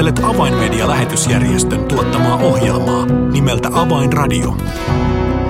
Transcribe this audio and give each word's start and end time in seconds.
Kuuntelet 0.00 0.34
Avainmedia-lähetysjärjestön 0.34 1.84
tuottamaa 1.84 2.36
ohjelmaa 2.36 3.06
nimeltä 3.06 3.68
Avainradio. 3.72 4.56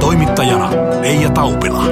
Toimittajana 0.01 0.71
Leija 1.01 1.31
Taupila. 1.31 1.85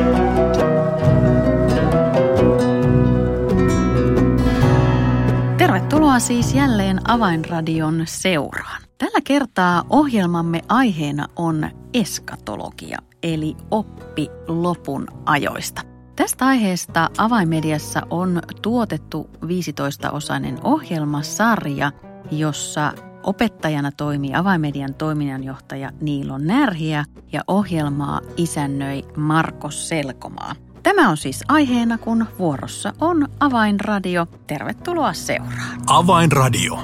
Tervetuloa 5.58 6.18
siis 6.18 6.54
jälleen 6.54 7.10
Avainradion 7.10 8.02
seuraan. 8.04 8.82
Tällä 8.98 9.20
kertaa 9.24 9.84
ohjelmamme 9.90 10.60
aiheena 10.68 11.26
on 11.36 11.70
eskatologia, 11.94 12.98
eli 13.22 13.56
oppi 13.70 14.28
lopun 14.48 15.06
ajoista. 15.26 15.82
Tästä 16.16 16.46
aiheesta 16.46 17.10
Avainmediassa 17.18 18.02
on 18.10 18.42
tuotettu 18.62 19.30
15-osainen 19.44 20.58
ohjelmasarja, 20.64 21.92
jossa 22.30 22.92
opettajana 23.22 23.92
toimii 23.92 24.34
Avainmedian 24.34 24.94
toiminnanjohtaja 24.94 25.90
Niilo 26.00 26.38
Närhiä 26.38 27.04
ja 27.32 27.40
ohjelmaa 27.46 28.20
isännöi 28.36 29.02
Marko 29.16 29.70
Selkomaa. 29.70 30.54
Tämä 30.82 31.08
on 31.08 31.16
siis 31.16 31.44
aiheena, 31.48 31.98
kun 31.98 32.26
vuorossa 32.38 32.92
on 33.00 33.28
Avainradio. 33.40 34.26
Tervetuloa 34.46 35.12
seuraan. 35.12 35.82
Avainradio. 35.86 36.74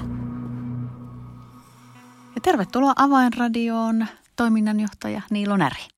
Ja 2.34 2.40
tervetuloa 2.42 2.92
Avainradioon 2.96 4.06
toiminnanjohtaja 4.36 5.22
Niilo 5.30 5.56
Närhi. 5.56 5.88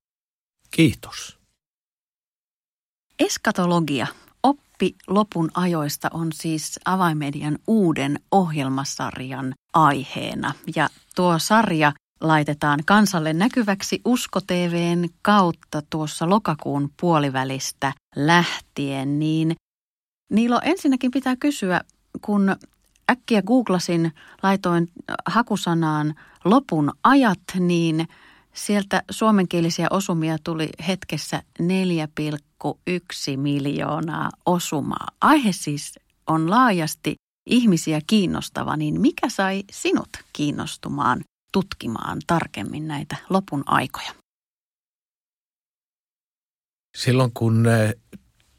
Kiitos. 0.70 1.38
Eskatologia, 3.18 4.06
oppi 4.76 4.96
lopun 5.06 5.50
ajoista 5.54 6.08
on 6.12 6.32
siis 6.32 6.80
Avainmedian 6.84 7.58
uuden 7.66 8.20
ohjelmasarjan 8.30 9.54
aiheena. 9.74 10.52
Ja 10.76 10.88
tuo 11.14 11.38
sarja 11.38 11.92
laitetaan 12.20 12.80
kansalle 12.86 13.32
näkyväksi 13.32 14.00
Usko 14.04 14.40
TVn 14.40 15.08
kautta 15.22 15.82
tuossa 15.90 16.30
lokakuun 16.30 16.90
puolivälistä 17.00 17.92
lähtien, 18.16 19.18
niin 19.18 19.56
Niilo 20.32 20.60
ensinnäkin 20.64 21.10
pitää 21.10 21.36
kysyä, 21.36 21.80
kun 22.20 22.56
äkkiä 23.10 23.42
googlasin, 23.42 24.12
laitoin 24.42 24.88
hakusanaan 25.26 26.14
lopun 26.44 26.92
ajat, 27.02 27.40
niin 27.58 28.08
sieltä 28.52 29.02
suomenkielisiä 29.10 29.86
osumia 29.90 30.36
tuli 30.44 30.68
hetkessä 30.88 31.42
4,1 31.62 31.66
miljoonaa 33.36 34.30
osumaa. 34.46 35.08
Aihe 35.20 35.52
siis 35.52 35.92
on 36.26 36.50
laajasti 36.50 37.14
ihmisiä 37.46 38.00
kiinnostava, 38.06 38.76
niin 38.76 39.00
mikä 39.00 39.28
sai 39.28 39.64
sinut 39.70 40.08
kiinnostumaan 40.32 41.20
tutkimaan 41.52 42.18
tarkemmin 42.26 42.88
näitä 42.88 43.16
lopun 43.30 43.62
aikoja? 43.66 44.14
Silloin 46.96 47.30
kun 47.34 47.66
eh, 47.66 47.94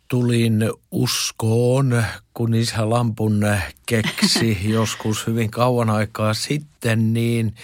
tulin 0.07 0.71
uskoon, 0.91 2.03
kun 2.33 2.53
isä 2.53 2.89
Lampun 2.89 3.45
keksi 3.85 4.57
joskus 4.73 5.27
hyvin 5.27 5.51
kauan 5.51 5.89
aikaa 5.89 6.33
sitten, 6.33 7.13
niin 7.13 7.55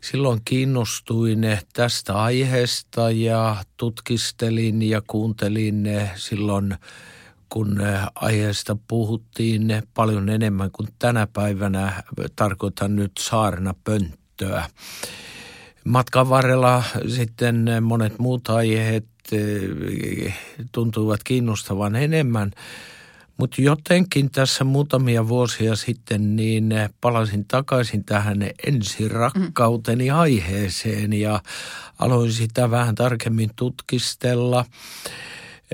silloin 0.00 0.40
kiinnostuin 0.44 1.40
tästä 1.72 2.22
aiheesta 2.22 3.10
ja 3.10 3.56
tutkistelin 3.76 4.82
ja 4.82 5.02
kuuntelin 5.06 5.88
silloin 6.16 6.74
kun 7.48 7.82
aiheesta 8.14 8.76
puhuttiin 8.88 9.82
paljon 9.94 10.28
enemmän 10.28 10.70
kuin 10.70 10.88
tänä 10.98 11.26
päivänä, 11.26 12.02
tarkoitan 12.36 12.96
nyt 12.96 13.12
saarna 13.18 13.74
pönttöä. 13.84 14.64
Matkan 15.84 16.28
varrella 16.28 16.82
sitten 17.08 17.66
monet 17.80 18.18
muut 18.18 18.48
aiheet 18.48 19.06
tuntuivat 20.72 21.22
kiinnostavan 21.24 21.96
enemmän, 21.96 22.50
mutta 23.40 23.62
jotenkin 23.62 24.30
tässä 24.30 24.64
muutamia 24.64 25.28
vuosia 25.28 25.76
sitten 25.76 26.36
niin 26.36 26.74
palasin 27.00 27.44
takaisin 27.44 28.04
tähän 28.04 28.38
ensirakkauteni 28.66 30.10
aiheeseen 30.10 31.12
ja 31.12 31.42
aloin 31.98 32.32
sitä 32.32 32.70
vähän 32.70 32.94
tarkemmin 32.94 33.50
tutkistella– 33.56 34.64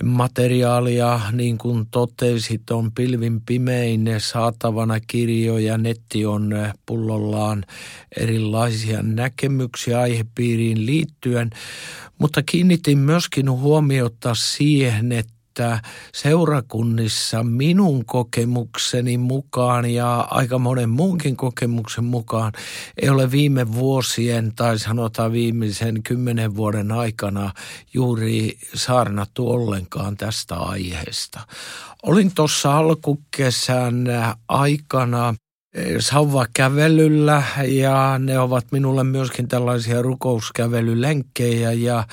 materiaalia, 0.04 1.20
niin 1.32 1.58
kuin 1.58 1.86
totesit, 1.90 2.70
on 2.70 2.92
pilvin 2.92 3.40
pimein 3.40 4.14
saatavana 4.18 5.00
kirjoja. 5.06 5.78
Netti 5.78 6.26
on 6.26 6.54
pullollaan 6.86 7.64
erilaisia 8.16 9.02
näkemyksiä 9.02 10.00
aihepiiriin 10.00 10.86
liittyen, 10.86 11.50
mutta 12.18 12.42
kiinnitin 12.42 12.98
myöskin 12.98 13.50
huomiota 13.50 14.34
siihen, 14.34 15.12
että 15.12 15.35
että 15.56 15.80
seurakunnissa 16.14 17.42
minun 17.42 18.04
kokemukseni 18.04 19.18
mukaan 19.18 19.90
ja 19.90 20.20
aika 20.30 20.58
monen 20.58 20.90
muunkin 20.90 21.36
kokemuksen 21.36 22.04
mukaan 22.04 22.52
ei 23.02 23.08
ole 23.08 23.30
viime 23.30 23.72
vuosien 23.72 24.52
tai 24.56 24.78
sanotaan 24.78 25.32
viimeisen 25.32 26.02
kymmenen 26.02 26.56
vuoden 26.56 26.92
aikana 26.92 27.52
juuri 27.94 28.58
saarnattu 28.74 29.50
ollenkaan 29.50 30.16
tästä 30.16 30.54
aiheesta. 30.54 31.40
Olin 32.02 32.34
tuossa 32.34 32.78
alkukesän 32.78 34.04
aikana 34.48 35.34
sauvakävelyllä 35.98 37.42
ja 37.68 38.18
ne 38.18 38.38
ovat 38.38 38.72
minulle 38.72 39.04
myöskin 39.04 39.48
tällaisia 39.48 40.02
rukouskävelylenkkejä 40.02 41.72
ja 41.72 42.06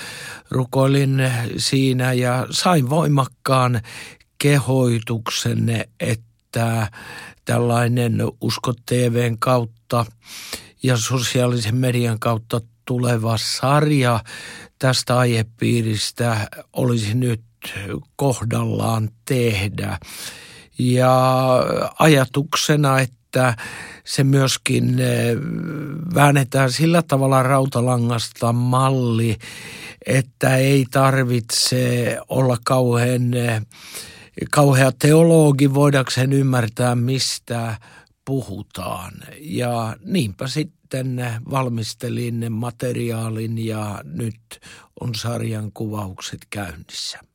rukoilin 0.51 1.31
siinä 1.57 2.13
ja 2.13 2.47
sain 2.49 2.89
voimakkaan 2.89 3.81
kehoituksen, 4.37 5.85
että 5.99 6.87
tällainen 7.45 8.17
Usko 8.41 8.73
TVn 8.85 9.39
kautta 9.39 10.05
ja 10.83 10.97
sosiaalisen 10.97 11.75
median 11.75 12.19
kautta 12.19 12.61
tuleva 12.85 13.37
sarja 13.37 14.19
tästä 14.79 15.17
aihepiiristä 15.17 16.49
olisi 16.73 17.13
nyt 17.13 17.43
kohdallaan 18.15 19.09
tehdä. 19.25 19.99
Ja 20.79 21.55
ajatuksena, 21.99 22.99
että 22.99 23.22
että 23.33 23.55
se 24.03 24.23
myöskin 24.23 24.99
eh, 24.99 25.37
väännetään 26.15 26.71
sillä 26.71 27.01
tavalla 27.01 27.43
rautalangasta 27.43 28.53
malli, 28.53 29.37
että 30.05 30.57
ei 30.57 30.85
tarvitse 30.91 32.17
olla 32.29 32.57
kauhean, 32.65 33.33
eh, 33.33 33.61
kauhea 34.51 34.91
teologi 34.91 35.73
voidakseen 35.73 36.33
ymmärtää, 36.33 36.95
mistä 36.95 37.77
puhutaan. 38.25 39.13
Ja 39.39 39.97
niinpä 40.05 40.47
sitten 40.47 41.25
valmistelin 41.51 42.51
materiaalin 42.51 43.65
ja 43.65 44.01
nyt 44.03 44.59
on 45.01 45.15
sarjan 45.15 45.71
kuvaukset 45.73 46.39
käynnissä. 46.49 47.32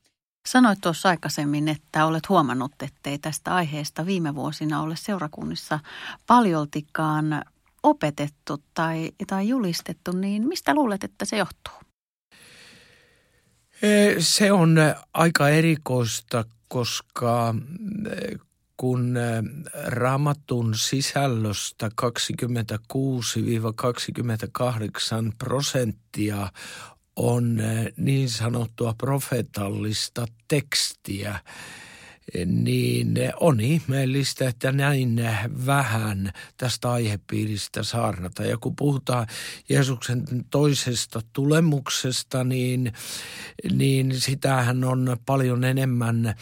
Sanoit 0.49 0.79
tuossa 0.81 1.09
aikaisemmin, 1.09 1.69
että 1.69 2.07
olet 2.07 2.29
huomannut, 2.29 2.73
ettei 2.83 3.19
tästä 3.19 3.55
aiheesta 3.55 4.07
viime 4.07 4.35
vuosina 4.35 4.83
ole 4.83 4.97
seurakunnissa 4.97 5.81
paljoltikaan 6.27 7.43
opetettu 7.83 8.63
tai, 8.75 9.13
tai 9.27 9.49
julistettu, 9.49 10.13
niin 10.13 10.49
mistä 10.49 10.75
luulet, 10.75 11.05
että 11.05 11.25
se 11.25 11.37
johtuu? 11.37 11.75
E, 13.83 14.15
se 14.19 14.53
on 14.53 14.77
aika 15.15 15.49
erikoista, 15.49 16.45
koska 16.69 17.55
e, 18.11 18.37
kun 18.77 19.17
e, 19.17 19.43
raamatun 19.85 20.75
sisällöstä 20.75 21.89
26-28 21.89 21.91
prosenttia 25.39 26.49
on 27.19 27.61
eh, 27.61 27.93
niin 27.97 28.29
sanottua 28.29 28.95
profetallista 28.99 30.27
tekstiä, 30.49 31.41
niin 32.47 33.15
on 33.41 33.61
ihmeellistä, 33.61 34.49
että 34.49 34.73
näin 34.73 35.21
vähän 35.67 36.33
tästä 36.57 36.91
aihepiiristä 36.91 37.83
saarnata. 37.83 38.45
Ja 38.45 38.59
kun 38.59 38.77
puhutaan 38.77 39.27
Jeesuksen 39.69 40.25
toisesta 40.51 41.21
tulemuksesta, 41.33 42.45
niin, 42.45 42.93
niin 43.73 44.21
sitähän 44.21 44.85
on 44.85 45.17
paljon 45.27 45.65
enemmän 45.65 46.35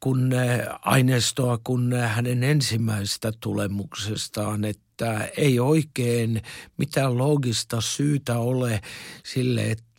kuin 0.00 0.32
aineistoa 0.80 1.58
kuin 1.64 1.92
hänen 1.92 2.42
ensimmäisestä 2.42 3.32
tulemuksestaan, 3.40 4.64
että 4.64 5.30
ei 5.36 5.60
oikein 5.60 6.42
mitään 6.78 7.18
loogista 7.18 7.80
syytä 7.80 8.38
ole 8.38 8.80
sille, 9.24 9.70
että 9.70 9.89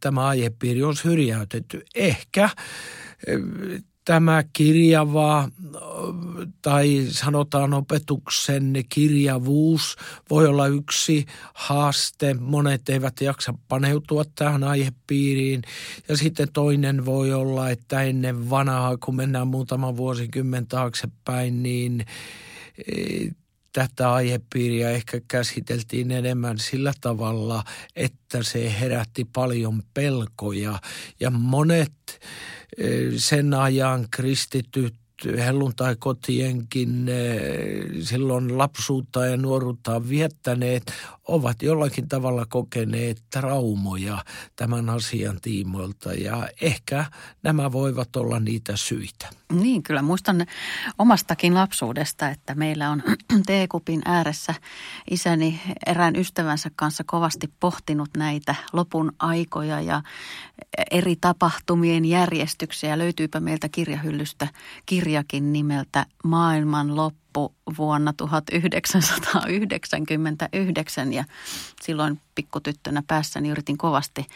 tämä 0.00 0.26
aihepiiri 0.26 0.82
on 0.82 0.96
syrjäytetty. 0.96 1.84
Ehkä 1.94 2.50
tämä 4.04 4.44
kirjava 4.52 5.48
tai 6.62 7.06
sanotaan 7.08 7.74
opetuksen 7.74 8.72
kirjavuus 8.88 9.96
voi 10.30 10.46
olla 10.46 10.66
yksi 10.66 11.26
haaste. 11.54 12.34
Monet 12.34 12.88
eivät 12.88 13.20
jaksa 13.20 13.54
paneutua 13.68 14.24
tähän 14.34 14.64
aihepiiriin. 14.64 15.62
Ja 16.08 16.16
sitten 16.16 16.48
toinen 16.52 17.04
voi 17.04 17.32
olla, 17.32 17.70
että 17.70 18.02
ennen 18.02 18.50
vanhaa, 18.50 18.96
kun 18.96 19.16
mennään 19.16 19.48
muutama 19.48 19.96
vuosikymmen 19.96 20.66
taaksepäin, 20.66 21.62
niin 21.62 22.04
e, 22.78 23.28
tätä 23.72 24.12
aihepiiriä 24.12 24.90
ehkä 24.90 25.20
käsiteltiin 25.28 26.10
enemmän 26.10 26.58
sillä 26.58 26.92
tavalla, 27.00 27.64
että 27.96 28.42
se 28.42 28.80
herätti 28.80 29.24
paljon 29.24 29.82
pelkoja. 29.94 30.78
Ja 31.20 31.30
monet 31.30 32.20
e, 32.78 32.88
sen 33.16 33.54
ajan 33.54 34.06
kristityt 34.10 34.94
helluntai-kotienkin 35.38 37.06
silloin 38.02 38.58
lapsuutta 38.58 39.26
ja 39.26 39.36
nuoruutta 39.36 40.08
viettäneet 40.08 40.92
ovat 41.28 41.62
jollakin 41.62 42.08
tavalla 42.08 42.46
kokeneet 42.48 43.22
traumoja 43.30 44.24
tämän 44.56 44.90
asian 44.90 45.38
tiimoilta 45.42 46.12
ja 46.12 46.48
ehkä 46.60 47.04
nämä 47.42 47.72
voivat 47.72 48.16
olla 48.16 48.40
niitä 48.40 48.76
syitä. 48.76 49.28
Niin, 49.52 49.82
kyllä 49.82 50.02
muistan 50.02 50.46
omastakin 50.98 51.54
lapsuudesta, 51.54 52.28
että 52.28 52.54
meillä 52.54 52.90
on 52.90 53.02
teekupin 53.46 54.02
ääressä 54.04 54.54
isäni 55.10 55.60
erään 55.86 56.16
ystävänsä 56.16 56.70
kanssa 56.76 57.04
kovasti 57.06 57.52
pohtinut 57.60 58.08
näitä 58.16 58.54
lopun 58.72 59.12
aikoja 59.18 59.80
ja 59.80 60.02
eri 60.90 61.16
tapahtumien 61.20 62.04
järjestyksiä. 62.04 62.98
Löytyypä 62.98 63.40
meiltä 63.40 63.68
kirjahyllystä 63.68 64.48
kirjakin 65.10 65.52
nimeltä 65.52 66.06
Maailman 66.24 66.96
loppu 66.96 67.19
loppu 67.36 67.54
vuonna 67.78 68.12
1999 68.12 71.12
ja 71.12 71.24
silloin 71.82 72.20
pikkutyttönä 72.34 73.02
päässäni 73.06 73.48
yritin 73.48 73.78
kovasti 73.78 74.26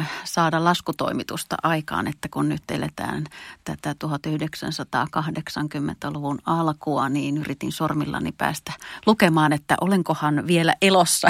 äh, 0.00 0.10
saada 0.24 0.64
laskutoimitusta 0.64 1.56
aikaan, 1.62 2.06
että 2.06 2.28
kun 2.28 2.48
nyt 2.48 2.62
eletään 2.70 3.24
tätä 3.64 3.94
1980-luvun 4.04 6.38
alkua, 6.46 7.08
niin 7.08 7.36
yritin 7.36 7.72
sormillani 7.72 8.32
päästä 8.32 8.72
lukemaan, 9.06 9.52
että 9.52 9.76
olenkohan 9.80 10.46
vielä 10.46 10.74
elossa, 10.82 11.28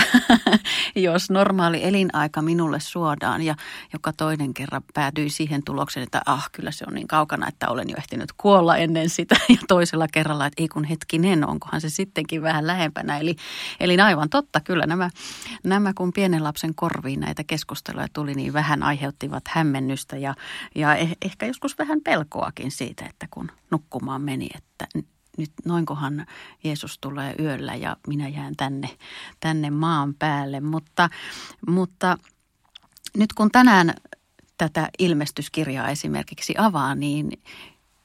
jos 0.96 1.30
normaali 1.30 1.84
elinaika 1.84 2.42
minulle 2.42 2.80
suodaan. 2.80 3.42
Ja 3.42 3.54
joka 3.92 4.12
toinen 4.12 4.54
kerran 4.54 4.82
päädyi 4.94 5.30
siihen 5.30 5.64
tulokseen, 5.64 6.04
että 6.04 6.22
ah, 6.26 6.50
kyllä 6.52 6.70
se 6.70 6.84
on 6.88 6.94
niin 6.94 7.08
kaukana, 7.08 7.48
että 7.48 7.68
olen 7.68 7.90
jo 7.90 7.96
ehtinyt 7.96 8.32
kuolla 8.32 8.76
ennen 8.76 9.10
sitä. 9.10 9.34
Ja 9.54 9.58
toisella 9.68 10.06
kerralla, 10.12 10.46
että 10.46 10.62
ei 10.62 10.68
kun 10.68 10.83
hetkinen, 10.84 11.48
onkohan 11.48 11.80
se 11.80 11.90
sittenkin 11.90 12.42
vähän 12.42 12.66
lähempänä. 12.66 13.18
Eli, 13.18 13.36
eli 13.80 14.00
aivan 14.00 14.30
totta, 14.30 14.60
kyllä 14.60 14.86
nämä, 14.86 15.10
nämä 15.64 15.92
kun 15.94 16.12
pienen 16.12 16.44
lapsen 16.44 16.74
korviin 16.74 17.20
näitä 17.20 17.44
keskusteluja 17.44 18.06
tuli, 18.12 18.34
niin 18.34 18.52
vähän 18.52 18.82
aiheuttivat 18.82 19.44
hämmennystä 19.48 20.16
ja, 20.16 20.34
ja 20.74 20.94
eh, 20.94 21.16
ehkä 21.22 21.46
joskus 21.46 21.78
vähän 21.78 22.00
pelkoakin 22.00 22.70
siitä, 22.70 23.04
että 23.06 23.26
kun 23.30 23.50
nukkumaan 23.70 24.22
meni, 24.22 24.48
että 24.54 24.86
nyt 25.38 25.50
noinkohan 25.64 26.26
Jeesus 26.64 26.98
tulee 26.98 27.34
yöllä 27.38 27.74
ja 27.74 27.96
minä 28.06 28.28
jään 28.28 28.56
tänne, 28.56 28.90
tänne 29.40 29.70
maan 29.70 30.14
päälle. 30.14 30.60
Mutta, 30.60 31.08
mutta 31.68 32.18
nyt 33.16 33.32
kun 33.32 33.50
tänään 33.50 33.94
tätä 34.58 34.88
ilmestyskirjaa 34.98 35.88
esimerkiksi 35.88 36.54
avaa, 36.58 36.94
niin 36.94 37.30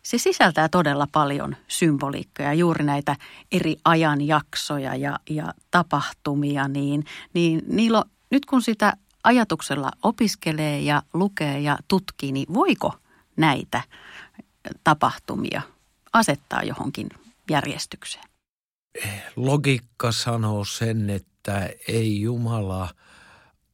se 0.09 0.17
sisältää 0.17 0.69
todella 0.69 1.07
paljon 1.11 1.56
symboliikkoja, 1.67 2.53
juuri 2.53 2.85
näitä 2.85 3.15
eri 3.51 3.75
ajanjaksoja 3.85 4.95
ja, 4.95 5.19
ja 5.29 5.53
tapahtumia, 5.71 6.67
niin, 6.67 7.06
niin 7.33 7.61
Niilo, 7.67 8.03
nyt 8.31 8.45
kun 8.45 8.61
sitä 8.61 8.94
ajatuksella 9.23 9.91
opiskelee 10.03 10.79
ja 10.79 11.03
lukee 11.13 11.59
ja 11.59 11.77
tutkii, 11.88 12.31
niin 12.31 12.53
voiko 12.53 12.94
näitä 13.38 13.81
tapahtumia 14.83 15.61
asettaa 16.13 16.63
johonkin 16.63 17.09
järjestykseen? 17.50 18.25
Logiikka 19.35 20.11
sanoo 20.11 20.65
sen, 20.65 21.09
että 21.09 21.69
ei 21.88 22.21
Jumala 22.21 22.89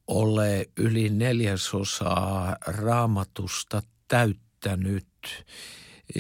ole 0.07 0.69
yli 0.77 1.09
neljäsosaa 1.09 2.55
raamatusta 2.67 3.81
täyttänyt 4.07 5.05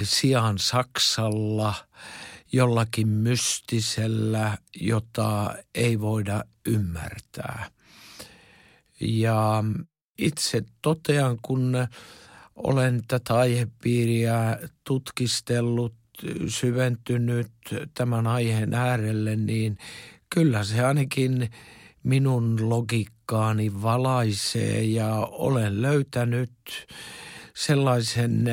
sijaan 0.03 0.59
Saksalla 0.59 1.73
jollakin 2.51 3.07
mystisellä, 3.07 4.57
jota 4.81 5.55
ei 5.75 5.99
voida 5.99 6.43
ymmärtää. 6.65 7.69
Ja 9.01 9.63
itse 10.17 10.63
totean, 10.81 11.37
kun 11.41 11.87
olen 12.55 13.01
tätä 13.07 13.35
aihepiiriä 13.35 14.59
tutkistellut, 14.83 15.93
syventynyt 16.47 17.51
tämän 17.93 18.27
aiheen 18.27 18.73
äärelle, 18.73 19.35
niin 19.35 19.77
kyllä 20.29 20.63
se 20.63 20.85
ainakin 20.85 21.49
minun 22.03 22.69
logiikkaani 22.69 23.81
valaisee 23.81 24.83
ja 24.83 25.15
olen 25.31 25.81
löytänyt 25.81 26.51
sellaisen 27.55 28.45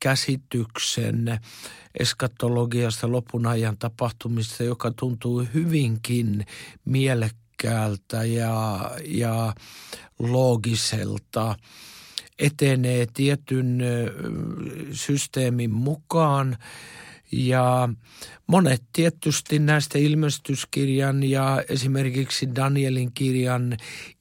käsityksen 0.00 1.40
eskatologiasta 2.00 3.12
lopun 3.12 3.46
ajan 3.46 3.78
tapahtumista, 3.78 4.62
joka 4.62 4.92
tuntuu 4.98 5.46
hyvinkin 5.54 6.46
mielekkäältä 6.84 8.24
ja, 8.24 8.90
ja 9.04 9.54
loogiselta. 10.18 11.56
Etenee 12.38 13.06
tietyn 13.14 13.82
systeemin 14.92 15.70
mukaan 15.70 16.56
ja 17.32 17.88
monet 18.46 18.82
tietysti 18.92 19.58
näistä 19.58 19.98
ilmestyskirjan 19.98 21.22
ja 21.22 21.62
esimerkiksi 21.68 22.54
Danielin 22.54 23.12
kirjan 23.12 23.76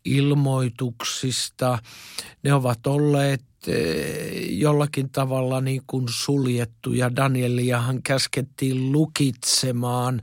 ilmoituksista, 0.06 1.80
ne 2.44 2.54
ovat 2.54 2.88
olleet 2.88 3.42
jollakin 4.50 5.10
tavalla 5.10 5.62
niin 5.62 5.82
kuin 5.88 6.06
suljettu 6.10 6.94
ja 6.94 7.16
Danieliahan 7.16 8.04
käskettiin 8.04 8.92
lukitsemaan 8.92 10.22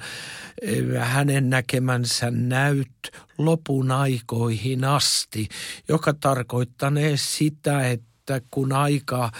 eh, 0.62 0.84
hänen 0.98 1.50
näkemänsä 1.50 2.30
näyt 2.30 3.10
lopun 3.38 3.90
aikoihin 3.90 4.84
asti, 4.84 5.48
joka 5.88 6.12
tarkoittanee 6.12 7.16
sitä, 7.16 7.90
että 7.90 8.11
että 8.36 8.48
kun 8.50 8.72
aika 8.72 9.30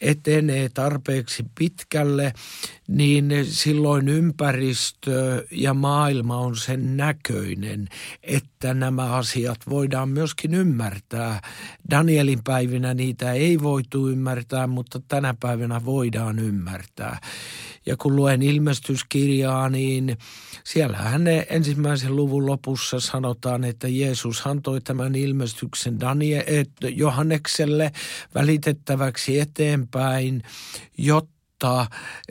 etenee 0.00 0.68
tarpeeksi 0.68 1.44
pitkälle, 1.58 2.32
niin 2.88 3.30
silloin 3.42 4.08
ympäristö 4.08 5.46
ja 5.50 5.74
maailma 5.74 6.36
on 6.36 6.56
sen 6.56 6.96
näköinen, 6.96 7.88
että 8.22 8.74
nämä 8.74 9.12
asiat 9.12 9.58
voidaan 9.68 10.08
myöskin 10.08 10.54
ymmärtää. 10.54 11.40
Danielin 11.90 12.44
päivinä 12.44 12.94
niitä 12.94 13.32
ei 13.32 13.62
voitu 13.62 14.08
ymmärtää, 14.08 14.66
mutta 14.66 15.00
tänä 15.08 15.34
päivänä 15.40 15.84
voidaan 15.84 16.38
ymmärtää. 16.38 17.20
Ja 17.86 17.96
kun 17.96 18.16
luen 18.16 18.42
ilmestyskirjaa, 18.42 19.68
niin 19.68 20.18
siellähän 20.64 21.24
ne 21.24 21.46
ensimmäisen 21.50 22.16
luvun 22.16 22.46
lopussa 22.46 23.00
sanotaan, 23.00 23.64
että 23.64 23.88
Jeesus 23.88 24.46
antoi 24.46 24.80
tämän 24.80 25.14
ilmestyksen 25.14 26.00
Daniel, 26.00 26.64
Johannekselle 26.82 27.92
välitettäväksi 28.34 29.40
eteenpäin, 29.40 30.42
jotta 30.98 31.86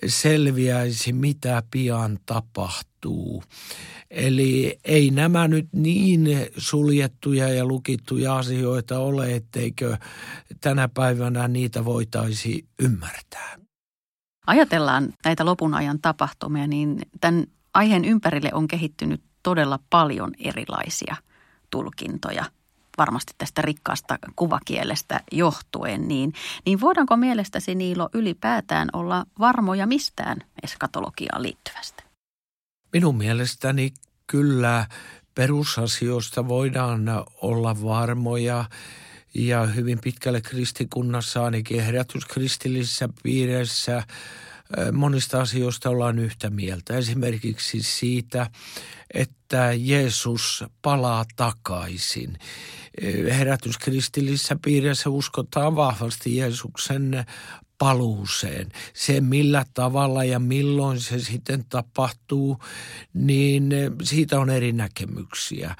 selviäisi, 0.08 1.14
mitä 1.14 1.64
pian 1.72 2.20
tapahtuu. 2.26 3.44
Eli 4.10 4.80
ei 4.84 5.12
nämä 5.12 5.48
nyt 5.48 5.68
niin 5.72 6.28
suljettuja 6.58 7.50
ja 7.50 7.66
lukittuja 7.66 8.38
asioita 8.38 9.00
ole, 9.00 9.36
etteikö 9.36 9.98
tänä 10.62 10.88
päivänä 10.88 11.48
niitä 11.48 11.86
voitaisi 11.86 12.66
ymmärtää 12.80 13.65
ajatellaan 14.48 15.14
näitä 15.26 15.46
lopun 15.46 15.74
ajan 15.74 16.00
tapahtumia, 16.02 16.68
niin 16.68 17.02
tämän 17.22 17.46
aiheen 17.74 18.06
ympärille 18.06 18.50
on 18.54 18.68
kehittynyt 18.68 19.22
todella 19.44 19.80
paljon 19.90 20.32
erilaisia 20.40 21.16
tulkintoja 21.72 22.46
varmasti 22.98 23.34
tästä 23.38 23.62
rikkaasta 23.62 24.20
kuvakielestä 24.36 25.20
johtuen, 25.32 26.08
niin, 26.08 26.34
niin 26.66 26.82
voidaanko 26.82 27.18
mielestäsi 27.18 27.76
Niilo 27.76 28.10
ylipäätään 28.14 28.90
olla 28.94 29.26
varmoja 29.40 29.88
mistään 29.88 30.38
eskatologiaan 30.64 31.44
liittyvästä? 31.44 32.04
Minun 32.94 33.18
mielestäni 33.18 33.94
kyllä 34.28 34.86
perusasioista 35.36 36.48
voidaan 36.48 37.02
olla 37.42 37.84
varmoja 37.84 38.66
ja 39.36 39.66
hyvin 39.66 40.00
pitkälle 40.04 40.42
kristikunnassa, 40.42 41.44
ainakin 41.44 41.82
herätyskristillisissä 41.82 43.10
piireissä, 43.24 44.04
monista 44.94 45.42
asioista 45.42 45.90
ollaan 45.90 46.20
yhtä 46.20 46.50
mieltä. 46.50 46.98
Esimerkiksi 46.98 47.84
siitä, 47.84 48.50
että 49.14 49.70
Jeesus 49.74 50.64
palaa 50.82 51.26
takaisin. 51.36 52.38
Herätyskristillisessä 53.38 54.58
piirissä 54.66 55.10
uskotaan 55.10 55.76
vahvasti 55.76 56.38
Jeesuksen 56.38 57.26
paluuseen. 57.78 58.72
Se 58.94 59.22
millä 59.22 59.66
tavalla 59.74 60.24
ja 60.24 60.40
milloin 60.40 61.00
se 61.00 61.20
sitten 61.20 61.66
tapahtuu, 61.70 62.58
niin 63.14 63.70
siitä 64.04 64.40
on 64.40 64.50
eri 64.50 64.72
näkemyksiä. 64.72 65.76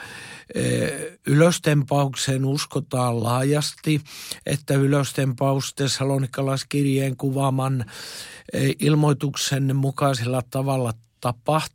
Ylöstempaukseen 1.28 2.46
uskotaan 2.46 3.24
laajasti, 3.24 4.02
että 4.46 4.74
ylöstempaus 4.74 5.74
Tessalonikalaiskirjeen 5.74 7.18
kuvaaman 7.18 7.86
ilmoituksen 8.80 9.76
mukaisella 9.76 10.42
tavalla 10.50 10.94
tapahtuu, 11.22 11.75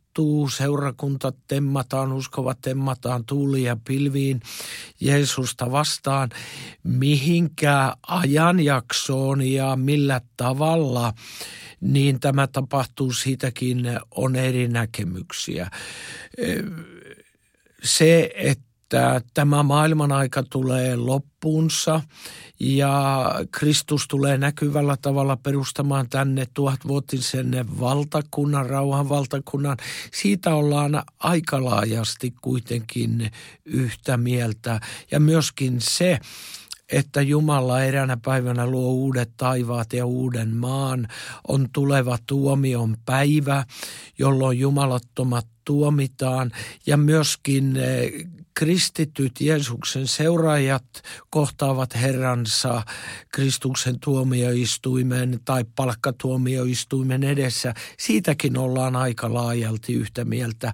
seurakunta 0.57 1.33
temmataan, 1.47 2.11
uskovat 2.11 2.61
temmataan 2.61 3.25
tuuli 3.25 3.63
ja 3.63 3.77
pilviin 3.87 4.39
Jeesusta 4.99 5.71
vastaan, 5.71 6.29
mihinkä 6.83 7.95
ajanjaksoon 8.07 9.41
ja 9.41 9.75
millä 9.75 10.21
tavalla, 10.37 11.13
niin 11.81 12.19
tämä 12.19 12.47
tapahtuu, 12.47 13.11
siitäkin 13.13 13.99
on 14.15 14.35
eri 14.35 14.67
näkemyksiä. 14.67 15.71
Se, 17.83 18.31
että 18.35 19.21
tämä 19.33 19.63
maailman 19.63 20.11
aika 20.11 20.43
tulee 20.43 20.95
loppuunsa 20.95 22.01
ja 22.63 23.25
Kristus 23.51 24.07
tulee 24.07 24.37
näkyvällä 24.37 24.97
tavalla 25.01 25.37
perustamaan 25.37 26.09
tänne 26.09 26.47
tuhatvuotisen 26.53 27.65
valtakunnan, 27.79 28.69
rauhan 28.69 29.09
valtakunnan. 29.09 29.77
Siitä 30.13 30.55
ollaan 30.55 31.03
aika 31.19 31.63
laajasti 31.63 32.33
kuitenkin 32.41 33.31
yhtä 33.65 34.17
mieltä 34.17 34.79
ja 35.11 35.19
myöskin 35.19 35.75
se, 35.79 36.19
että 36.91 37.21
Jumala 37.21 37.83
eräänä 37.83 38.17
päivänä 38.25 38.67
luo 38.67 38.91
uudet 38.91 39.31
taivaat 39.37 39.93
ja 39.93 40.05
uuden 40.05 40.55
maan, 40.55 41.07
on 41.47 41.67
tuleva 41.73 42.17
tuomion 42.27 42.97
päivä, 43.05 43.65
jolloin 44.19 44.59
jumalattomat 44.59 45.47
tuomitaan 45.65 46.51
ja 46.85 46.97
myöskin 46.97 47.77
eh, 47.77 48.11
kristityt 48.53 49.41
Jeesuksen 49.41 50.07
seuraajat 50.07 50.85
kohtaavat 51.29 51.95
Herransa 51.95 52.83
Kristuksen 53.33 53.99
tuomioistuimen 53.99 55.39
tai 55.45 55.65
palkkatuomioistuimen 55.75 57.23
edessä. 57.23 57.73
Siitäkin 57.99 58.57
ollaan 58.57 58.95
aika 58.95 59.33
laajalti 59.33 59.93
yhtä 59.93 60.25
mieltä. 60.25 60.73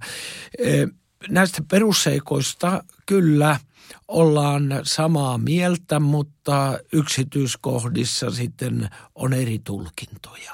Eh, 0.58 0.88
näistä 1.28 1.62
perusseikoista 1.70 2.84
kyllä 3.06 3.60
ollaan 4.08 4.80
samaa 4.82 5.38
mieltä, 5.38 6.00
mutta 6.00 6.78
yksityiskohdissa 6.92 8.30
sitten 8.30 8.90
on 9.14 9.32
eri 9.32 9.58
tulkintoja. 9.58 10.52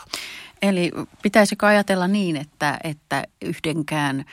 Eli 0.62 0.90
pitäisikö 1.22 1.66
ajatella 1.66 2.08
niin, 2.08 2.36
että, 2.36 2.78
että 2.84 3.24
yhdenkään 3.42 4.24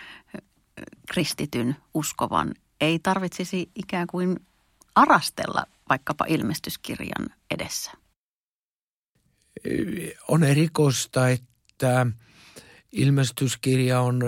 kristityn 1.11 1.75
uskovan 1.93 2.53
ei 2.81 2.99
tarvitsisi 2.99 3.69
ikään 3.75 4.07
kuin 4.07 4.39
arastella 4.95 5.65
vaikkapa 5.89 6.25
ilmestyskirjan 6.27 7.29
edessä? 7.51 7.91
On 10.27 10.43
erikoista, 10.43 11.29
että 11.29 12.07
ilmestyskirja 12.91 14.01
on 14.01 14.21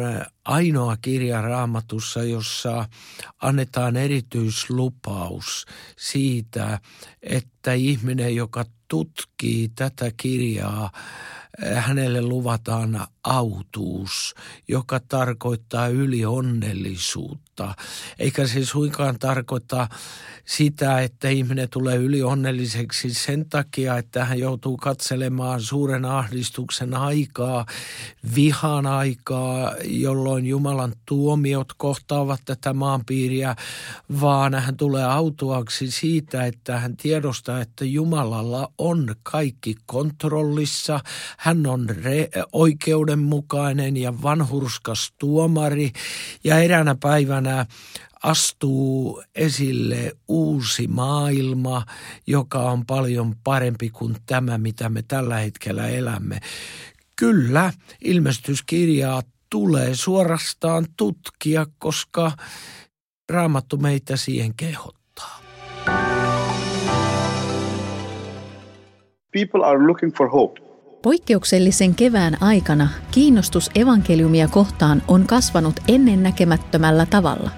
ainoa 0.46 0.98
kirja 0.98 1.42
raamatussa, 1.42 2.24
jossa 2.24 2.90
annetaan 3.42 3.96
erityislupaus 3.96 5.66
siitä, 5.98 6.80
että 7.22 7.74
ihminen, 7.74 8.36
joka 8.36 8.66
tutkii 8.88 9.70
tätä 9.76 10.12
kirjaa, 10.18 10.92
hänelle 11.76 12.22
luvataan 12.22 13.08
autuus, 13.24 14.36
joka 14.68 15.00
tarkoittaa 15.00 15.88
ylionnellisuutta. 15.88 17.76
Eikä 18.20 18.48
se 18.48 18.66
suinkaan 18.66 19.20
tarkoita 19.20 19.88
sitä, 20.46 21.02
että 21.02 21.30
ihminen 21.30 21.70
tulee 21.70 21.96
ylionnelliseksi 21.96 23.14
sen 23.14 23.50
takia, 23.50 23.98
että 23.98 24.26
hän 24.26 24.40
joutuu 24.40 24.78
katselemaan 24.78 25.62
suuren 25.62 26.06
ahdistuksen 26.06 26.94
aikaa, 26.94 27.66
vihan 28.36 28.86
aikaa, 28.86 29.76
jolloin 29.84 30.46
Jumalan 30.46 30.94
tuomiot 31.06 31.74
kohtaavat 31.78 32.42
tätä 32.46 32.74
maanpiiriä, 32.74 33.56
vaan 34.22 34.54
hän 34.54 34.78
tulee 34.78 35.04
autuaksi 35.04 35.92
siitä, 35.92 36.46
että 36.46 36.80
hän 36.80 36.98
tiedostaa, 36.98 37.62
että 37.62 37.86
Jumalalla 37.86 38.72
on 38.78 39.16
kaikki 39.24 39.76
kontrollissa. 39.86 41.00
Hän 41.38 41.68
on 41.68 41.90
re- 41.90 42.44
oikeudenmukainen 43.14 43.98
ja 43.98 44.14
vanhurskas 44.24 45.14
tuomari 45.20 45.92
ja 46.44 46.58
eräänä 46.58 46.96
päivänä 46.96 47.66
astuu 48.24 49.24
esille 49.36 50.12
uusi 50.28 50.88
maailma, 50.88 51.86
joka 52.28 52.60
on 52.60 52.86
paljon 52.86 53.36
parempi 53.44 53.90
kuin 53.90 54.16
tämä, 54.26 54.58
mitä 54.58 54.90
me 54.90 55.04
tällä 55.08 55.38
hetkellä 55.38 55.88
elämme. 55.88 56.40
Kyllä, 57.16 57.74
ilmestyskirjaa 58.02 59.24
tulee 59.50 59.96
suorastaan 59.96 60.86
tutkia, 60.98 61.66
koska 61.80 62.32
raamattu 63.30 63.78
meitä 63.78 64.18
siihen 64.18 64.54
kehottaa. 64.58 65.40
People 69.32 69.66
are 69.66 69.88
looking 69.88 70.14
for 70.18 70.30
hope. 70.30 70.73
Poikkeuksellisen 71.04 71.96
kevään 71.96 72.38
aikana 72.42 72.90
kiinnostus 73.12 73.72
evankeliumia 73.76 74.48
kohtaan 74.48 75.02
on 75.08 75.28
kasvanut 75.28 75.80
ennennäkemättömällä 75.88 77.06
tavalla. 77.06 77.50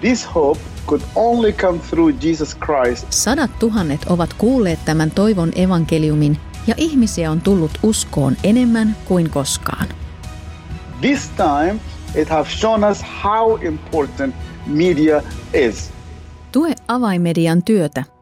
This 0.00 0.34
hope 0.34 0.60
could 0.86 1.02
only 1.14 1.52
come 1.52 1.78
through 1.90 2.24
Jesus 2.24 2.56
Christ. 2.64 3.06
Sadat 3.12 3.58
tuhannet 3.58 4.00
ovat 4.08 4.34
kuulleet 4.34 4.78
tämän 4.84 5.10
toivon 5.10 5.52
evankeliumin 5.54 6.38
ja 6.66 6.74
ihmisiä 6.76 7.30
on 7.30 7.40
tullut 7.40 7.70
uskoon 7.82 8.36
enemmän 8.44 8.96
kuin 9.04 9.30
koskaan. 9.30 9.86
This 11.00 11.28
time 11.28 11.80
it 12.14 12.28
has 12.28 12.60
shown 12.60 12.84
us 12.84 13.04
how 13.24 13.64
important 13.64 14.34
media 14.66 15.22
is. 15.68 15.90
Tue 16.52 16.74
avaimedian 16.88 17.62
työtä 17.62 18.04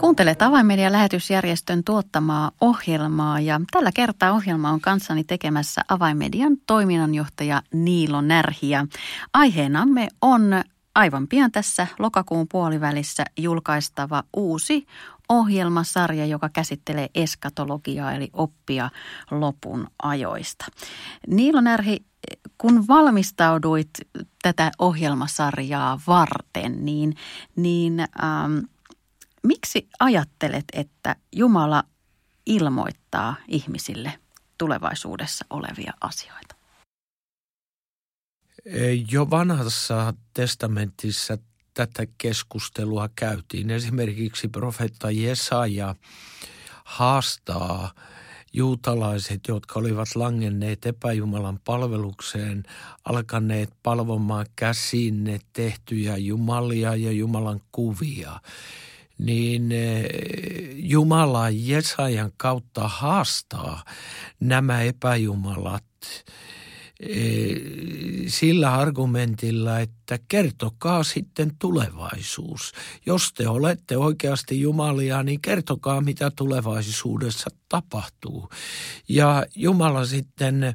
Kuuntelet 0.00 0.42
Avainmedia 0.42 0.92
lähetysjärjestön 0.92 1.84
tuottamaa 1.84 2.50
ohjelmaa 2.60 3.40
ja 3.40 3.60
tällä 3.70 3.90
kertaa 3.94 4.32
ohjelma 4.32 4.70
on 4.70 4.80
kanssani 4.80 5.24
tekemässä 5.24 5.80
Avainmedian 5.88 6.56
toiminnanjohtaja 6.66 7.62
Niilo 7.74 8.20
Närhi 8.20 8.70
ja 8.70 8.86
aiheenamme 9.32 10.08
on 10.22 10.42
aivan 10.94 11.28
pian 11.28 11.52
tässä 11.52 11.86
lokakuun 11.98 12.46
puolivälissä 12.52 13.24
julkaistava 13.38 14.24
uusi 14.36 14.86
ohjelmasarja, 15.28 16.26
joka 16.26 16.48
käsittelee 16.48 17.08
eskatologiaa 17.14 18.12
eli 18.12 18.30
oppia 18.32 18.90
lopun 19.30 19.86
ajoista. 20.02 20.66
Niilo 21.26 21.60
Närhi, 21.60 22.04
kun 22.58 22.88
valmistauduit 22.88 23.90
tätä 24.42 24.70
ohjelmasarjaa 24.78 26.00
varten, 26.06 26.84
niin, 26.84 27.16
niin 27.56 28.00
ähm, 28.00 28.58
miksi 29.46 29.88
ajattelet, 30.00 30.64
että 30.72 31.16
Jumala 31.32 31.84
ilmoittaa 32.46 33.36
ihmisille 33.48 34.12
tulevaisuudessa 34.58 35.44
olevia 35.50 35.92
asioita? 36.00 36.54
Jo 39.10 39.30
vanhassa 39.30 40.14
testamentissa 40.34 41.38
tätä 41.74 42.06
keskustelua 42.18 43.08
käytiin. 43.16 43.70
Esimerkiksi 43.70 44.48
profeetta 44.48 45.10
Jesaja 45.10 45.94
haastaa 46.84 47.94
juutalaiset, 48.52 49.40
jotka 49.48 49.78
olivat 49.78 50.08
langenneet 50.14 50.86
epäjumalan 50.86 51.60
palvelukseen, 51.64 52.62
alkaneet 53.04 53.70
palvomaan 53.82 54.46
käsinne 54.56 55.40
tehtyjä 55.52 56.16
jumalia 56.16 56.96
ja 56.96 57.12
Jumalan 57.12 57.60
kuvia, 57.72 58.40
niin 59.20 59.72
eh, 59.72 60.04
Jumala 60.76 61.50
Jesajan 61.50 62.32
kautta 62.36 62.88
haastaa 62.88 63.84
nämä 64.40 64.82
epäjumalat 64.82 65.84
eh, 67.00 67.56
sillä 68.26 68.74
argumentilla, 68.74 69.80
että 69.80 69.99
kertokaa 70.28 71.02
sitten 71.02 71.52
tulevaisuus. 71.58 72.72
Jos 73.06 73.32
te 73.32 73.48
olette 73.48 73.96
oikeasti 73.96 74.60
Jumalia, 74.60 75.22
niin 75.22 75.40
kertokaa 75.40 76.00
mitä 76.00 76.30
tulevaisuudessa 76.30 77.50
tapahtuu. 77.68 78.48
Ja 79.08 79.46
Jumala 79.56 80.04
sitten 80.04 80.74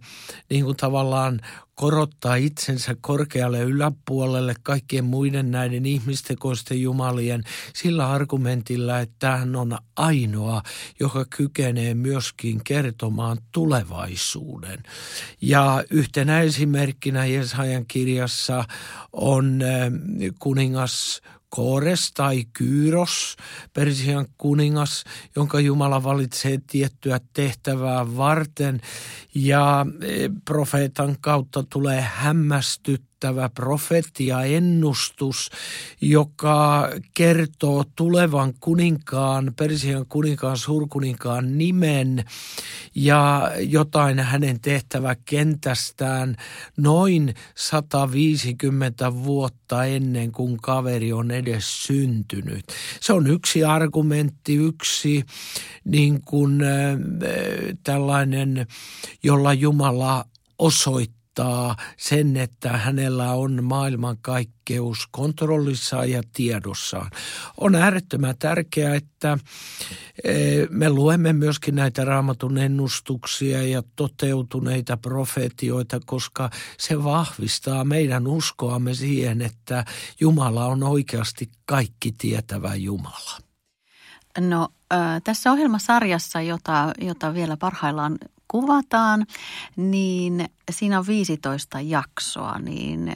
niin 0.50 0.65
kuin 0.65 0.77
tavallaan 0.77 1.42
korottaa 1.75 2.36
itsensä 2.36 2.96
korkealle 3.01 3.62
yläpuolelle 3.62 4.56
kaikkien 4.63 5.06
muiden 5.06 5.51
näiden 5.51 5.86
ihmistekoisten 5.86 6.82
jumalien 6.82 7.44
sillä 7.74 8.12
argumentilla, 8.12 9.00
että 9.00 9.38
hän 9.38 9.56
on 9.56 9.77
ainoa, 9.96 10.62
joka 11.00 11.25
kykenee 11.38 11.94
myöskin 11.94 12.63
kertomaan 12.63 13.38
tulevaisuuden. 13.51 14.84
Ja 15.42 15.84
yhtenä 15.89 16.42
esimerkkinä 16.42 17.25
Jesajan 17.25 17.86
kirjassa 17.88 18.65
on 19.25 19.60
kuningas 20.39 21.22
Kores 21.50 22.12
tai 22.13 22.44
Kyros, 22.53 23.36
Persian 23.74 24.25
kuningas, 24.38 25.03
jonka 25.36 25.60
Jumala 25.60 26.03
valitsee 26.03 26.60
tiettyä 26.67 27.20
tehtävää 27.34 28.17
varten. 28.17 28.82
Ja 29.36 29.86
profeetan 30.46 31.15
kautta 31.22 31.63
tulee 31.63 32.01
hämmästyt 32.01 33.03
merkittävä 33.15 33.50
profetia 33.50 34.43
ennustus, 34.43 35.50
joka 36.01 36.89
kertoo 37.13 37.84
tulevan 37.95 38.53
kuninkaan, 38.60 39.53
Persian 39.55 40.05
kuninkaan, 40.05 40.57
suurkuninkaan 40.57 41.57
nimen 41.57 42.25
ja 42.95 43.51
jotain 43.60 44.19
hänen 44.19 44.60
tehtävä 44.62 45.15
kentästään 45.25 46.36
noin 46.77 47.34
150 47.55 49.13
vuotta 49.24 49.86
ennen 49.86 50.31
kuin 50.31 50.57
kaveri 50.57 51.13
on 51.13 51.31
edes 51.31 51.84
syntynyt. 51.84 52.65
Se 53.01 53.13
on 53.13 53.27
yksi 53.27 53.63
argumentti, 53.63 54.55
yksi 54.55 55.24
niin 55.86 56.22
kuin 56.22 56.63
äh, 56.63 56.98
tällainen, 57.84 58.67
jolla 59.24 59.53
Jumala 59.53 60.25
osoittaa 60.60 61.25
osoittaa 61.44 61.75
sen, 61.98 62.38
että 62.38 62.70
hänellä 62.70 63.32
on 63.32 63.63
maailmankaikkeus 63.63 65.08
kontrollissaan 65.12 66.12
ja 66.12 66.22
tiedossaan. 66.34 67.12
On 67.58 67.75
äärettömän 67.75 68.36
tärkeää, 68.39 68.96
että 68.96 69.38
e, 70.24 70.34
me 70.70 70.89
luemme 70.89 71.34
myöskin 71.34 71.75
näitä 71.75 72.06
raamatun 72.06 72.58
ennustuksia 72.58 73.63
ja 73.63 73.84
toteutuneita 73.96 74.98
profetioita, 74.98 76.00
koska 76.06 76.50
se 76.77 77.04
vahvistaa 77.04 77.84
meidän 77.84 78.27
uskoamme 78.27 78.94
siihen, 78.94 79.42
että 79.42 79.86
Jumala 80.20 80.65
on 80.65 80.84
oikeasti 80.84 81.50
kaikki 81.65 82.12
tietävä 82.18 82.75
Jumala. 82.75 83.39
No 84.39 84.70
tässä 85.24 85.51
ohjelmasarjassa, 85.51 86.42
jota, 86.42 86.94
jota 87.01 87.34
vielä 87.34 87.58
parhaillaan 87.58 88.18
kuvataan, 88.47 89.25
niin 89.75 90.45
siinä 90.71 90.99
on 90.99 91.07
15 91.07 91.81
jaksoa, 91.81 92.59
niin 92.59 93.13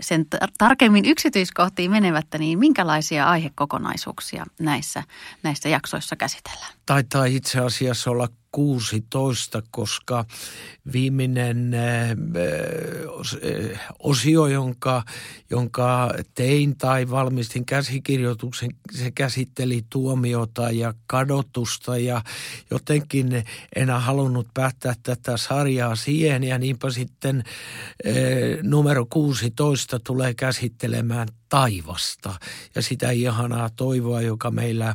sen 0.00 0.26
tarkemmin 0.58 1.04
yksityiskohtiin 1.04 1.90
menevättä, 1.90 2.38
niin 2.38 2.58
minkälaisia 2.58 3.28
aihekokonaisuuksia 3.28 4.44
näissä, 4.58 5.02
näissä 5.42 5.68
jaksoissa 5.68 6.16
käsitellään? 6.16 6.72
Taitaa 6.86 7.24
itse 7.24 7.60
asiassa 7.60 8.10
olla 8.10 8.28
16, 8.54 9.62
koska 9.70 10.24
viimeinen 10.92 11.74
äh, 11.74 12.16
osio, 13.98 14.46
jonka, 14.46 15.02
jonka 15.50 16.14
tein 16.34 16.76
tai 16.76 17.10
valmistin 17.10 17.66
käsikirjoituksen, 17.66 18.70
se 18.92 19.10
käsitteli 19.10 19.84
tuomiota 19.90 20.70
ja 20.70 20.94
kadotusta 21.06 21.98
ja 21.98 22.22
jotenkin 22.70 23.44
en 23.76 23.90
halunnut 23.90 24.46
päättää 24.54 24.94
tätä 25.02 25.36
sarjaa 25.36 25.96
siihen 25.96 26.44
ja 26.44 26.58
niinpä 26.58 26.90
sitten 26.90 27.44
äh, 28.06 28.12
numero 28.62 29.06
16 29.10 29.98
tulee 29.98 30.34
käsittelemään 30.34 31.28
taivasta 31.48 32.34
ja 32.74 32.82
sitä 32.82 33.10
ihanaa 33.10 33.70
toivoa, 33.76 34.20
joka 34.20 34.50
meillä 34.50 34.94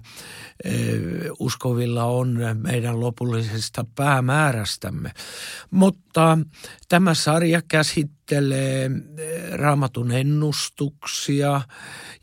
uskovilla 1.40 2.04
on 2.04 2.40
meidän 2.54 3.00
lopullisesta 3.00 3.86
päämäärästämme. 3.96 5.12
Mutta 5.72 6.38
tämä 6.90 7.14
sarja 7.14 7.62
käsittelee 7.68 8.92
raamatun 9.52 10.12
ennustuksia, 10.12 11.62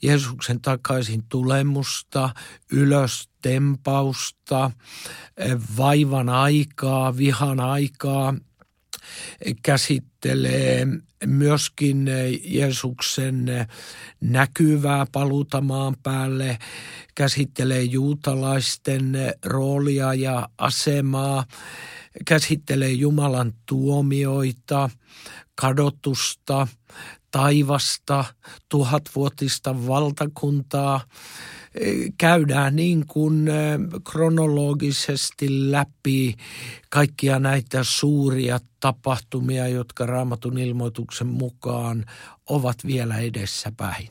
Jeesuksen 0.02 0.60
takaisin 0.60 1.24
tulemusta, 1.28 2.30
ylös 2.72 3.28
tempausta, 3.42 4.70
vaivan 5.76 6.28
aikaa, 6.28 7.16
vihan 7.16 7.60
aikaa, 7.60 8.34
käsittelee 9.62 10.86
myöskin 11.26 12.10
Jeesuksen 12.44 13.46
näkyvää 14.20 15.06
paluuta 15.12 15.60
maan 15.60 15.96
päälle, 16.02 16.58
käsittelee 17.14 17.82
juutalaisten 17.82 19.16
roolia 19.44 20.14
ja 20.14 20.48
asemaa, 20.58 21.44
käsittelee 22.24 22.90
Jumalan 22.90 23.52
tuomioita, 23.66 24.90
kadotusta, 25.54 26.68
taivasta, 27.30 28.24
tuhatvuotista 28.68 29.86
valtakuntaa– 29.86 31.00
käydään 32.18 32.76
niin 32.76 33.06
kuin 33.06 33.50
kronologisesti 34.12 35.70
läpi 35.70 36.36
kaikkia 36.90 37.38
näitä 37.38 37.78
suuria 37.82 38.58
tapahtumia, 38.80 39.68
jotka 39.68 40.06
raamatun 40.06 40.58
ilmoituksen 40.58 41.26
mukaan 41.26 42.04
ovat 42.48 42.76
vielä 42.86 43.16
edessäpäin. 43.18 44.08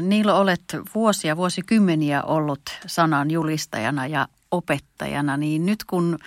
Niilo, 0.00 0.38
olet 0.38 0.64
vuosia, 0.94 1.36
vuosikymmeniä 1.36 2.22
ollut 2.22 2.62
sanan 2.86 3.30
julistajana 3.30 4.06
ja 4.06 4.28
opettajana, 4.50 5.36
niin 5.36 5.66
nyt 5.66 5.84
kun 5.84 6.18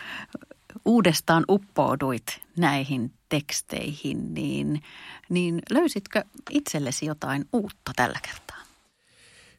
uudestaan 0.86 1.46
uppouduit 1.50 2.42
näihin 2.58 3.12
teksteihin, 3.30 4.34
niin, 4.34 4.82
niin 5.30 5.60
löysitkö 5.70 6.24
itsellesi 6.50 7.06
jotain 7.06 7.46
uutta 7.54 7.92
tällä 7.96 8.20
kertaa? 8.22 8.44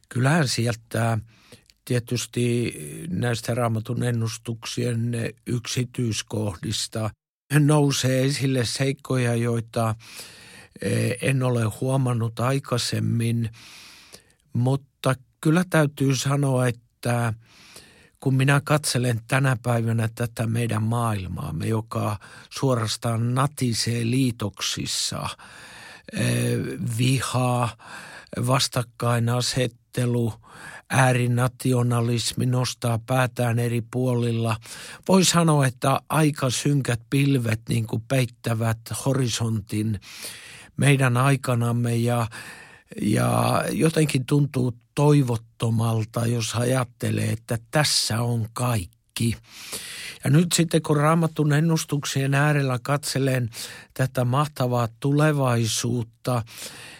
kyllähän 0.09 0.47
sieltä 0.47 1.17
tietysti 1.85 2.73
näistä 3.09 3.55
raamatun 3.55 4.03
ennustuksien 4.03 5.11
yksityiskohdista 5.47 7.09
nousee 7.59 8.25
esille 8.25 8.65
seikkoja, 8.65 9.35
joita 9.35 9.95
e, 10.81 11.11
en 11.21 11.43
ole 11.43 11.63
huomannut 11.63 12.39
aikaisemmin, 12.39 13.49
mutta 14.53 15.15
kyllä 15.41 15.63
täytyy 15.69 16.15
sanoa, 16.15 16.67
että 16.67 17.33
kun 18.25 18.35
minä 18.35 18.61
katselen 18.63 19.21
tänä 19.27 19.57
päivänä 19.63 20.09
tätä 20.15 20.47
meidän 20.47 20.83
maailmaamme, 20.83 21.67
joka 21.67 22.19
suorastaan 22.49 23.35
natisee 23.35 24.05
liitoksissa, 24.05 25.29
e, 26.13 26.23
vihaa, 26.97 27.77
vastakkainaset, 28.47 29.75
ajattelu, 29.97 30.33
äärinationalismi 30.89 32.45
nostaa 32.45 32.99
päätään 33.05 33.59
eri 33.59 33.81
puolilla. 33.81 34.57
Voi 35.07 35.23
sanoa, 35.23 35.65
että 35.65 35.99
aika 36.09 36.49
synkät 36.49 36.99
pilvet 37.09 37.61
niin 37.69 37.87
kuin 37.87 38.03
peittävät 38.07 38.79
horisontin 39.05 39.99
meidän 40.77 41.17
aikanamme 41.17 41.95
ja, 41.95 42.27
ja 43.01 43.63
jotenkin 43.71 44.25
tuntuu 44.25 44.73
toivottomalta, 44.95 46.27
jos 46.27 46.55
ajattelee, 46.55 47.31
että 47.31 47.57
tässä 47.71 48.21
on 48.21 48.47
kaikki. 48.53 49.35
Ja 50.23 50.29
nyt 50.29 50.51
sitten 50.53 50.81
kun 50.81 50.97
raamatun 50.97 51.53
ennustuksien 51.53 52.33
äärellä 52.33 52.79
katselen 52.81 53.49
tätä 53.93 54.25
mahtavaa 54.25 54.87
tulevaisuutta 54.99 56.43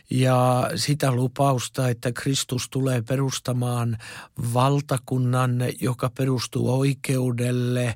ja 0.10 0.70
sitä 0.76 1.12
lupausta, 1.12 1.90
että 1.90 2.12
Kristus 2.12 2.70
tulee 2.70 3.02
perustamaan 3.02 3.98
valtakunnan, 4.54 5.52
joka 5.82 6.10
perustuu 6.18 6.80
oikeudelle 6.80 7.96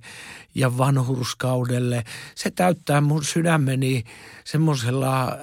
ja 0.56 0.78
vanhurskaudelle. 0.78 2.04
Se 2.36 2.52
täyttää 2.52 3.02
mun 3.02 3.24
sydämeni 3.24 4.04
semmoisella 4.44 5.38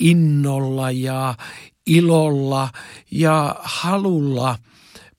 innolla 0.00 0.90
ja 0.90 1.34
ilolla 1.86 2.68
ja 3.10 3.56
halulla– 3.62 4.58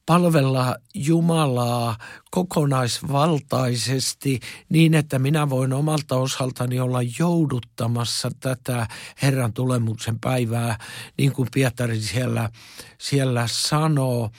palvella 0.06 0.76
Jumalaa 0.94 1.98
kokonaisvaltaisesti 2.32 4.40
niin, 4.70 4.94
että 4.94 5.20
minä 5.20 5.50
voin 5.50 5.74
omalta 5.74 6.16
osaltani 6.16 6.80
olla 6.80 7.00
jouduttamassa 7.20 8.32
tätä 8.40 8.88
Herran 9.22 9.54
tulemuksen 9.54 10.20
päivää, 10.20 10.78
niin 11.18 11.34
kuin 11.34 11.50
Pietari 11.54 12.02
siellä, 12.02 12.50
siellä 12.98 13.48
sanoo 13.48 14.30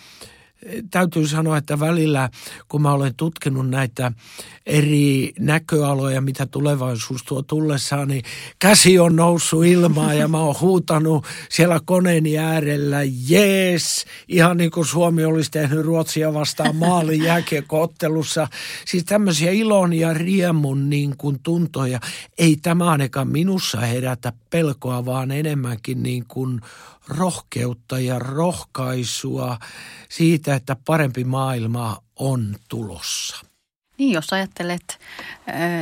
täytyy 0.90 1.26
sanoa, 1.26 1.56
että 1.56 1.80
välillä 1.80 2.30
kun 2.68 2.82
mä 2.82 2.92
olen 2.92 3.14
tutkinut 3.14 3.68
näitä 3.68 4.12
eri 4.66 5.32
näköaloja, 5.38 6.20
mitä 6.20 6.46
tulevaisuus 6.46 7.22
tuo 7.22 7.42
tullessaan, 7.42 8.08
niin 8.08 8.22
käsi 8.58 8.98
on 8.98 9.16
noussut 9.16 9.64
ilmaan 9.64 10.18
ja 10.18 10.28
mä 10.28 10.38
oon 10.38 10.54
huutanut 10.60 11.26
siellä 11.50 11.80
koneeni 11.84 12.38
äärellä, 12.38 13.00
jees, 13.28 14.04
ihan 14.28 14.56
niin 14.56 14.70
kuin 14.70 14.86
Suomi 14.86 15.24
olisi 15.24 15.50
tehnyt 15.50 15.84
Ruotsia 15.84 16.34
vastaan 16.34 16.76
maalin 16.76 17.22
jääkiekkoottelussa. 17.22 18.48
Siis 18.84 19.04
tämmöisiä 19.04 19.50
ilon 19.50 19.92
ja 19.92 20.14
riemun 20.14 20.90
niin 20.90 21.14
kuin 21.18 21.40
tuntoja. 21.42 22.00
Ei 22.38 22.56
tämä 22.56 22.90
ainakaan 22.90 23.28
minussa 23.28 23.80
herätä 23.80 24.32
pelkoa, 24.50 25.04
vaan 25.04 25.30
enemmänkin 25.30 26.02
niin 26.02 26.24
kuin 26.28 26.60
rohkeutta 27.08 28.00
ja 28.00 28.18
rohkaisua 28.18 29.58
siitä, 30.08 30.54
että 30.54 30.76
parempi 30.84 31.24
maailma 31.24 32.02
on 32.16 32.56
tulossa. 32.68 33.46
Niin, 33.98 34.12
jos 34.12 34.32
ajattelet 34.32 34.98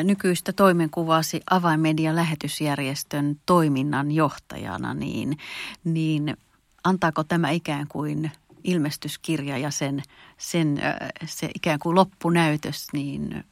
nykyistä 0.05 0.53
toimenkuvasi 0.53 1.41
avainmedian 1.51 2.17
lähetysjärjestön 2.17 3.41
toiminnan 3.47 4.13
johtajana, 4.13 4.95
niin, 4.95 5.39
niin 5.85 6.37
antaako 6.85 7.25
tämä 7.25 7.51
ikään 7.51 7.89
kuin 7.89 8.31
ilmestyskirja 8.65 9.59
ja 9.59 9.71
sen, 9.71 10.03
sen 10.39 10.81
se 11.25 11.51
ikään 11.55 11.79
kuin 11.79 11.95
loppunäytös, 11.95 12.87
niin 12.93 13.45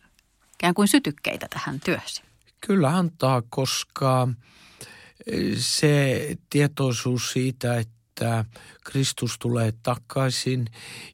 ikään 0.55 0.75
kuin 0.75 0.89
sytykkeitä 0.89 1.47
tähän 1.51 1.81
työhön? 1.81 2.07
Kyllä 2.61 2.97
antaa, 2.97 3.43
koska 3.51 4.29
se 5.57 6.37
tietoisuus 6.51 7.33
siitä, 7.33 7.77
että 7.77 8.45
Kristus 8.85 9.39
tulee 9.39 9.73
takaisin 9.83 10.67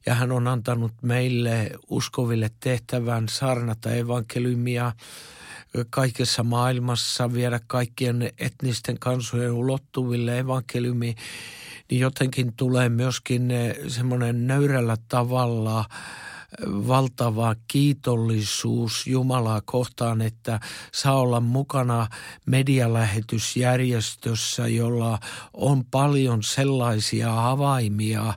ja 0.05 0.15
hän 0.15 0.31
on 0.31 0.47
antanut 0.47 0.93
meille 1.01 1.71
uskoville 1.89 2.51
tehtävän 2.59 3.29
saarnata 3.29 3.91
evankeliumia 3.91 4.91
kaikessa 5.89 6.43
maailmassa, 6.43 7.33
viedä 7.33 7.59
kaikkien 7.67 8.31
etnisten 8.37 8.99
kansojen 8.99 9.51
ulottuville 9.51 10.39
evankeliumi, 10.39 11.15
niin 11.91 12.01
jotenkin 12.01 12.53
tulee 12.53 12.89
myöskin 12.89 13.53
semmoinen 13.87 14.47
nöyrällä 14.47 14.97
tavalla– 15.09 15.85
valtava 16.67 17.55
kiitollisuus 17.67 19.07
Jumalaa 19.07 19.61
kohtaan, 19.65 20.21
että 20.21 20.59
saa 20.93 21.19
olla 21.19 21.39
mukana 21.39 22.07
medialähetysjärjestössä, 22.45 24.67
jolla 24.67 25.19
on 25.53 25.85
paljon 25.85 26.43
sellaisia 26.43 27.49
avaimia, 27.49 28.33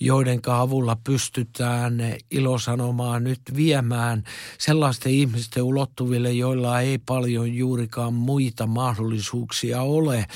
joiden 0.00 0.40
avulla 0.46 0.96
pystytään 1.04 1.98
ilosanomaa 2.30 3.20
nyt 3.20 3.40
viemään 3.56 4.24
sellaisten 4.58 5.12
ihmisten 5.12 5.62
ulottuville, 5.62 6.32
joilla 6.32 6.80
ei 6.80 6.98
paljon 6.98 7.54
juurikaan 7.54 8.14
muita 8.14 8.66
mahdollisuuksia 8.66 9.82
ole 9.82 10.26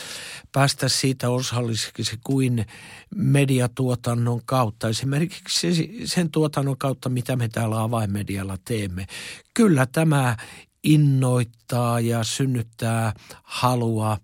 päästä 0.53 0.89
siitä 0.89 1.31
osalliseksi 1.31 2.19
kuin 2.25 2.67
mediatuotannon 3.15 4.41
kautta. 4.47 4.89
Esimerkiksi 4.89 6.03
sen 6.05 6.31
tuotannon 6.31 6.79
kautta, 6.79 7.09
mitä 7.09 7.37
me 7.37 7.49
täällä 7.49 7.83
avainmedialla 7.83 8.59
teemme. 8.65 9.07
Kyllä 9.55 9.87
tämä 9.87 10.37
innoittaa 10.85 12.01
ja 12.01 12.25
synnyttää 12.25 13.13
halua 13.43 14.19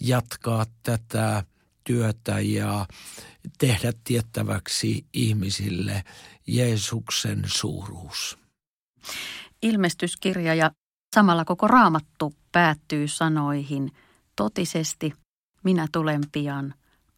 jatkaa 0.00 0.66
tätä 0.82 1.44
työtä 1.84 2.40
ja 2.40 2.86
tehdä 3.58 3.92
tiettäväksi 4.04 5.06
ihmisille 5.12 6.04
Jeesuksen 6.46 7.42
suuruus. 7.46 8.38
Ilmestyskirja 9.62 10.54
ja 10.54 10.70
samalla 11.14 11.44
koko 11.44 11.68
raamattu 11.68 12.34
päättyy 12.52 13.08
sanoihin 13.08 13.92
totisesti 14.36 15.12
minä 15.64 15.86
tulen 15.92 16.20
pian. 16.32 16.74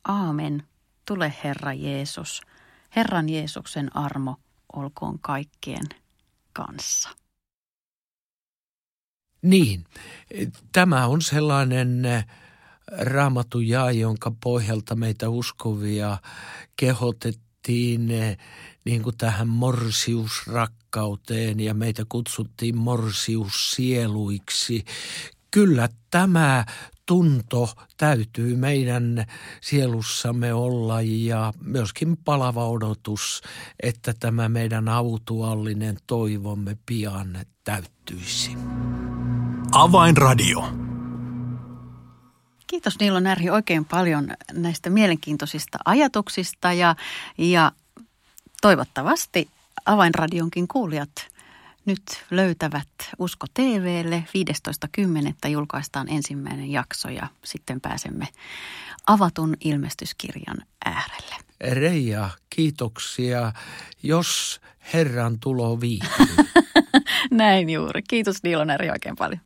Aamen. 0.09 0.63
Tule 1.07 1.35
Herra 1.45 1.73
Jeesus. 1.73 2.41
Herran 2.97 3.29
Jeesuksen 3.29 3.97
armo 3.97 4.37
olkoon 4.73 5.19
kaikkien 5.19 5.87
kanssa. 6.53 7.09
Niin, 9.43 9.85
tämä 10.73 11.07
on 11.07 11.23
sellainen 11.23 12.03
raamattu 12.93 13.61
jaa, 13.61 13.93
jonka 13.93 14.33
pohjalta 14.43 14.95
meitä 14.95 15.29
uskovia 15.29 16.19
kehotettiin 16.77 18.11
eh, 18.11 18.39
niin 18.85 19.03
kuin 19.03 19.17
tähän 19.19 19.49
morsiusrakkauteen 19.49 21.61
ja 21.61 21.75
meitä 21.75 22.05
kutsuttiin 22.09 22.79
morsiussieluiksi. 22.79 24.85
Kyllä 25.51 25.89
tämä 26.11 26.65
tunto 27.07 27.69
täytyy 27.97 28.57
meidän 28.57 29.25
sielussamme 29.61 30.55
olla 30.55 31.03
ja 31.03 31.53
myöskin 31.61 32.17
palava 32.25 32.69
odotus, 32.69 33.43
että 33.83 34.15
tämä 34.21 34.49
meidän 34.49 34.89
autuallinen 34.89 35.97
toivomme 36.07 36.77
pian 36.87 37.39
täyttyisi. 37.65 38.57
Avainradio. 39.73 40.87
Kiitos 42.77 42.99
Niilo 43.01 43.21
Närhi 43.21 43.51
oikein 43.51 43.85
paljon 43.85 44.29
näistä 44.53 44.91
mielenkiintoisista 44.91 45.79
ajatuksista 45.85 46.73
ja, 46.73 46.97
ja 47.39 47.73
toivottavasti 48.61 49.49
Avainradionkin 49.87 50.69
kuulijat 50.69 51.11
nyt 51.85 52.03
löytävät 52.31 52.89
Usko 53.19 53.47
TVlle. 53.55 54.25
15.10. 55.45 55.49
julkaistaan 55.49 56.09
ensimmäinen 56.09 56.73
jakso 56.73 57.09
ja 57.09 57.27
sitten 57.45 57.81
pääsemme 57.81 58.29
avatun 59.07 59.57
ilmestyskirjan 59.61 60.59
äärelle. 60.85 61.37
Reija, 61.61 62.31
kiitoksia, 62.51 63.53
jos 64.03 64.61
Herran 64.93 65.41
tulo 65.41 65.81
viihtyy. 65.81 66.27
Näin 67.31 67.71
juuri. 67.71 68.03
Kiitos 68.03 68.43
Niilo 68.43 68.65
Närhi 68.65 68.91
oikein 68.91 69.17
paljon. 69.17 69.46